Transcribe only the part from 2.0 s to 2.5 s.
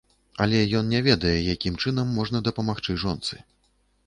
можна